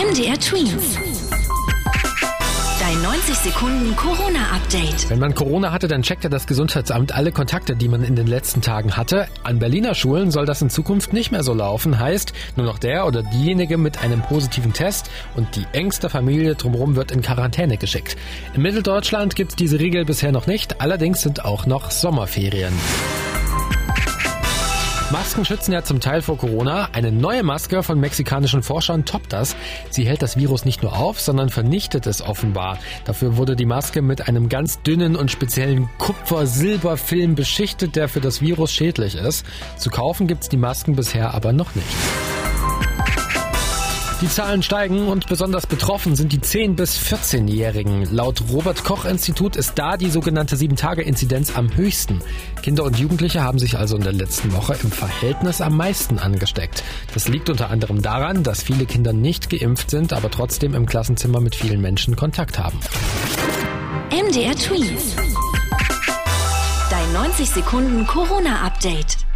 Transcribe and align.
MDR 0.00 0.40
Twins. 0.40 0.96
Dein 2.80 3.02
90 3.02 3.34
Sekunden 3.34 3.94
Corona-Update. 3.96 5.10
Wenn 5.10 5.18
man 5.18 5.34
Corona 5.34 5.72
hatte, 5.72 5.88
dann 5.88 6.00
checkt 6.00 6.24
ja 6.24 6.30
das 6.30 6.46
Gesundheitsamt 6.46 7.12
alle 7.12 7.32
Kontakte, 7.32 7.76
die 7.76 7.86
man 7.86 8.02
in 8.02 8.16
den 8.16 8.26
letzten 8.26 8.62
Tagen 8.62 8.96
hatte. 8.96 9.28
An 9.42 9.58
Berliner 9.58 9.94
Schulen 9.94 10.30
soll 10.30 10.46
das 10.46 10.62
in 10.62 10.70
Zukunft 10.70 11.12
nicht 11.12 11.32
mehr 11.32 11.42
so 11.42 11.52
laufen. 11.52 11.98
Heißt, 11.98 12.32
nur 12.56 12.64
noch 12.64 12.78
der 12.78 13.06
oder 13.06 13.22
diejenige 13.22 13.76
mit 13.76 14.02
einem 14.02 14.22
positiven 14.22 14.72
Test 14.72 15.10
und 15.36 15.54
die 15.54 15.66
engste 15.72 16.08
Familie 16.08 16.54
drumherum 16.54 16.96
wird 16.96 17.12
in 17.12 17.20
Quarantäne 17.20 17.76
geschickt. 17.76 18.16
In 18.54 18.62
Mitteldeutschland 18.62 19.36
gibt 19.36 19.50
es 19.50 19.56
diese 19.56 19.80
Regel 19.80 20.06
bisher 20.06 20.32
noch 20.32 20.46
nicht. 20.46 20.80
Allerdings 20.80 21.20
sind 21.20 21.44
auch 21.44 21.66
noch 21.66 21.90
Sommerferien. 21.90 22.72
Masken 25.10 25.44
schützen 25.44 25.72
ja 25.72 25.82
zum 25.82 25.98
Teil 25.98 26.22
vor 26.22 26.38
Corona. 26.38 26.90
Eine 26.92 27.10
neue 27.10 27.42
Maske 27.42 27.82
von 27.82 27.98
mexikanischen 27.98 28.62
Forschern 28.62 29.04
toppt 29.04 29.32
das. 29.32 29.56
Sie 29.90 30.04
hält 30.06 30.22
das 30.22 30.36
Virus 30.36 30.64
nicht 30.64 30.84
nur 30.84 30.96
auf, 30.96 31.20
sondern 31.20 31.48
vernichtet 31.48 32.06
es 32.06 32.22
offenbar. 32.22 32.78
Dafür 33.04 33.36
wurde 33.36 33.56
die 33.56 33.66
Maske 33.66 34.02
mit 34.02 34.28
einem 34.28 34.48
ganz 34.48 34.82
dünnen 34.82 35.16
und 35.16 35.32
speziellen 35.32 35.88
Kupfer-Silber-Film 35.98 37.34
beschichtet, 37.34 37.96
der 37.96 38.08
für 38.08 38.20
das 38.20 38.40
Virus 38.40 38.72
schädlich 38.72 39.16
ist. 39.16 39.44
Zu 39.76 39.90
kaufen 39.90 40.28
gibt's 40.28 40.48
die 40.48 40.56
Masken 40.56 40.94
bisher 40.94 41.34
aber 41.34 41.52
noch 41.52 41.74
nicht. 41.74 41.88
Die 44.20 44.28
Zahlen 44.28 44.62
steigen 44.62 45.08
und 45.08 45.28
besonders 45.28 45.66
betroffen 45.66 46.14
sind 46.14 46.32
die 46.32 46.40
10- 46.40 46.74
bis 46.74 46.98
14-Jährigen. 46.98 48.04
Laut 48.14 48.42
Robert 48.50 48.84
Koch 48.84 49.06
Institut 49.06 49.56
ist 49.56 49.78
da 49.78 49.96
die 49.96 50.10
sogenannte 50.10 50.56
7-Tage-Inzidenz 50.56 51.56
am 51.56 51.74
höchsten. 51.74 52.20
Kinder 52.60 52.84
und 52.84 52.98
Jugendliche 52.98 53.42
haben 53.42 53.58
sich 53.58 53.78
also 53.78 53.96
in 53.96 54.02
der 54.02 54.12
letzten 54.12 54.52
Woche 54.52 54.76
im 54.82 54.92
Verhältnis 54.92 55.62
am 55.62 55.74
meisten 55.74 56.18
angesteckt. 56.18 56.82
Das 57.14 57.28
liegt 57.28 57.48
unter 57.48 57.70
anderem 57.70 58.02
daran, 58.02 58.42
dass 58.42 58.62
viele 58.62 58.84
Kinder 58.84 59.14
nicht 59.14 59.48
geimpft 59.48 59.88
sind, 59.88 60.12
aber 60.12 60.30
trotzdem 60.30 60.74
im 60.74 60.84
Klassenzimmer 60.84 61.40
mit 61.40 61.54
vielen 61.54 61.80
Menschen 61.80 62.14
Kontakt 62.14 62.58
haben. 62.58 62.78
MDR 64.10 64.54
Twins. 64.54 65.16
Dein 66.90 67.12
90 67.14 67.48
Sekunden 67.48 68.06
Corona-Update. 68.06 69.29